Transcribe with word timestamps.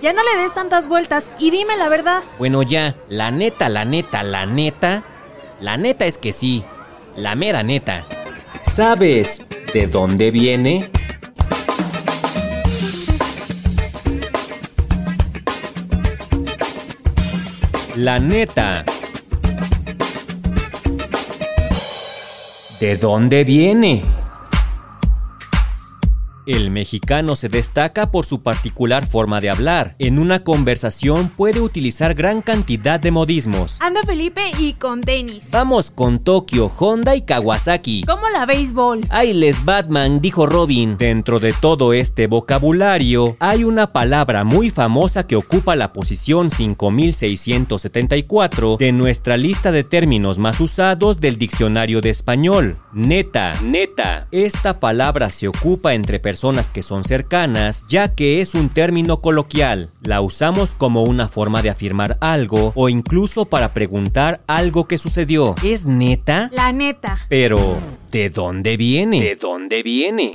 Ya 0.00 0.14
no 0.14 0.22
le 0.22 0.40
des 0.40 0.54
tantas 0.54 0.88
vueltas 0.88 1.30
y 1.38 1.50
dime 1.50 1.76
la 1.76 1.90
verdad. 1.90 2.22
Bueno, 2.38 2.62
ya, 2.62 2.96
la 3.10 3.30
neta, 3.30 3.68
la 3.68 3.84
neta, 3.84 4.22
la 4.22 4.46
neta. 4.46 5.04
La 5.60 5.76
neta 5.76 6.06
es 6.06 6.16
que 6.16 6.32
sí. 6.32 6.64
La 7.16 7.34
mera 7.34 7.62
neta. 7.62 8.06
¿Sabes 8.62 9.46
de 9.74 9.86
dónde 9.88 10.30
viene? 10.30 10.90
La 17.94 18.18
neta. 18.18 18.86
¿De 22.80 22.96
dónde 22.96 23.44
viene? 23.44 24.19
El 26.50 26.70
mexicano 26.72 27.36
se 27.36 27.48
destaca 27.48 28.10
por 28.10 28.26
su 28.26 28.42
particular 28.42 29.06
forma 29.06 29.40
de 29.40 29.50
hablar. 29.50 29.94
En 30.00 30.18
una 30.18 30.42
conversación 30.42 31.28
puede 31.28 31.60
utilizar 31.60 32.14
gran 32.14 32.42
cantidad 32.42 32.98
de 32.98 33.12
modismos. 33.12 33.80
Ando 33.80 34.02
Felipe 34.02 34.50
y 34.58 34.72
con 34.72 35.00
tenis. 35.00 35.46
Vamos 35.52 35.92
con 35.92 36.18
Tokio, 36.18 36.68
Honda 36.76 37.14
y 37.14 37.22
Kawasaki. 37.22 38.02
¿Cómo 38.04 38.28
la 38.30 38.46
béisbol? 38.46 39.02
les 39.32 39.64
Batman, 39.64 40.20
dijo 40.20 40.44
Robin. 40.44 40.96
Dentro 40.98 41.38
de 41.38 41.52
todo 41.52 41.92
este 41.92 42.26
vocabulario, 42.26 43.36
hay 43.38 43.62
una 43.62 43.92
palabra 43.92 44.42
muy 44.42 44.70
famosa 44.70 45.28
que 45.28 45.36
ocupa 45.36 45.76
la 45.76 45.92
posición 45.92 46.50
5674 46.50 48.76
de 48.76 48.90
nuestra 48.90 49.36
lista 49.36 49.70
de 49.70 49.84
términos 49.84 50.40
más 50.40 50.58
usados 50.58 51.20
del 51.20 51.38
diccionario 51.38 52.00
de 52.00 52.10
español. 52.10 52.76
Neta. 52.92 53.52
Neta. 53.62 54.26
Esta 54.32 54.80
palabra 54.80 55.30
se 55.30 55.46
ocupa 55.46 55.94
entre 55.94 56.18
personas 56.18 56.70
que 56.70 56.82
son 56.82 57.04
cercanas, 57.04 57.86
ya 57.88 58.14
que 58.14 58.40
es 58.40 58.54
un 58.54 58.68
término 58.68 59.20
coloquial. 59.20 59.90
La 60.02 60.20
usamos 60.20 60.74
como 60.74 61.04
una 61.04 61.28
forma 61.28 61.62
de 61.62 61.70
afirmar 61.70 62.18
algo 62.20 62.72
o 62.74 62.88
incluso 62.88 63.44
para 63.44 63.72
preguntar 63.72 64.40
algo 64.48 64.88
que 64.88 64.98
sucedió. 64.98 65.54
¿Es 65.62 65.86
neta? 65.86 66.50
La 66.52 66.72
neta. 66.72 67.26
Pero, 67.28 67.78
¿de 68.10 68.28
dónde 68.30 68.76
viene? 68.76 69.20
¿De 69.20 69.36
dónde 69.36 69.82
viene? 69.82 70.32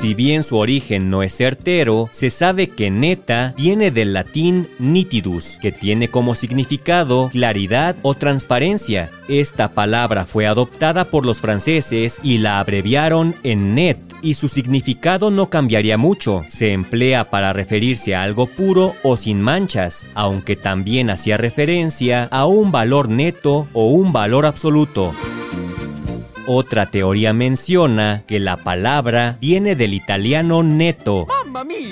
Si 0.00 0.14
bien 0.14 0.42
su 0.42 0.56
origen 0.56 1.10
no 1.10 1.22
es 1.22 1.36
certero, 1.36 2.08
se 2.10 2.30
sabe 2.30 2.68
que 2.68 2.90
neta 2.90 3.52
viene 3.58 3.90
del 3.90 4.14
latín 4.14 4.66
nitidus, 4.78 5.58
que 5.60 5.72
tiene 5.72 6.08
como 6.08 6.34
significado 6.34 7.28
claridad 7.28 7.96
o 8.00 8.14
transparencia. 8.14 9.10
Esta 9.28 9.74
palabra 9.74 10.24
fue 10.24 10.46
adoptada 10.46 11.04
por 11.10 11.26
los 11.26 11.42
franceses 11.42 12.18
y 12.22 12.38
la 12.38 12.60
abreviaron 12.60 13.34
en 13.42 13.74
net, 13.74 13.98
y 14.22 14.32
su 14.32 14.48
significado 14.48 15.30
no 15.30 15.50
cambiaría 15.50 15.98
mucho. 15.98 16.44
Se 16.48 16.72
emplea 16.72 17.28
para 17.28 17.52
referirse 17.52 18.14
a 18.14 18.22
algo 18.22 18.46
puro 18.46 18.94
o 19.02 19.18
sin 19.18 19.42
manchas, 19.42 20.06
aunque 20.14 20.56
también 20.56 21.10
hacía 21.10 21.36
referencia 21.36 22.24
a 22.30 22.46
un 22.46 22.72
valor 22.72 23.10
neto 23.10 23.68
o 23.74 23.90
un 23.90 24.14
valor 24.14 24.46
absoluto. 24.46 25.12
Otra 26.52 26.86
teoría 26.86 27.32
menciona 27.32 28.24
que 28.26 28.40
la 28.40 28.56
palabra 28.56 29.38
viene 29.40 29.76
del 29.76 29.94
italiano 29.94 30.64
neto, 30.64 31.28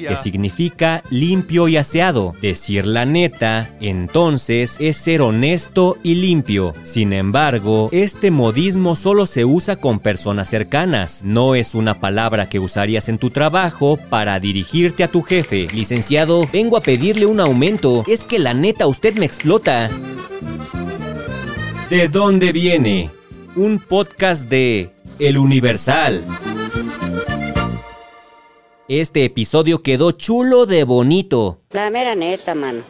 que 0.09 0.17
significa 0.17 1.05
limpio 1.11 1.69
y 1.69 1.77
aseado. 1.77 2.35
Decir 2.43 2.85
la 2.85 3.07
neta, 3.07 3.71
entonces, 3.81 4.77
es 4.81 4.97
ser 4.97 5.23
honesto 5.23 5.97
y 6.03 6.17
limpio. 6.17 6.75
Sin 6.83 7.13
embargo, 7.13 7.89
este 7.93 8.33
modismo 8.33 8.97
solo 8.97 9.27
se 9.27 9.45
usa 9.45 9.77
con 9.77 10.01
personas 10.01 10.49
cercanas. 10.49 11.23
No 11.23 11.55
es 11.55 11.77
una 11.77 12.01
palabra 12.01 12.49
que 12.49 12.59
usarías 12.59 13.09
en 13.09 13.19
tu 13.19 13.31
trabajo 13.31 13.97
para 14.11 14.41
dirigirte 14.41 15.05
a 15.05 15.09
tu 15.09 15.23
jefe. 15.23 15.69
Licenciado, 15.73 16.49
vengo 16.53 16.77
a 16.77 16.81
pedirle 16.81 17.27
un 17.27 17.39
aumento. 17.39 18.03
Es 18.09 18.25
que 18.25 18.41
la 18.41 18.55
neta 18.55 18.89
usted 18.89 19.15
me 19.15 19.25
explota. 19.25 19.89
¿De 21.89 22.09
dónde 22.09 22.51
viene? 22.51 23.18
Un 23.57 23.79
podcast 23.79 24.49
de 24.49 24.91
El 25.19 25.39
Universal. 25.39 26.25
Este 28.89 29.25
episodio 29.25 29.83
quedó 29.83 30.13
chulo 30.13 30.67
de 30.67 30.85
bonito. 30.85 31.61
La 31.71 31.91
mera 31.91 32.15
neta, 32.15 32.55
mano. 32.55 32.83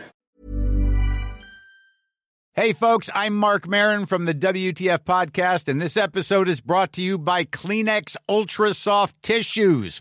Hey, 2.54 2.72
folks, 2.72 3.08
I'm 3.14 3.36
Mark 3.36 3.69
Marin 3.69 4.04
from 4.04 4.24
the 4.24 4.34
WTF 4.34 5.04
Podcast, 5.04 5.69
and 5.69 5.80
this 5.80 5.96
episode 5.96 6.48
is 6.48 6.60
brought 6.60 6.92
to 6.94 7.00
you 7.00 7.16
by 7.16 7.44
Kleenex 7.44 8.16
Ultra 8.28 8.75
Soft 8.75 9.14
Tissues 9.22 10.00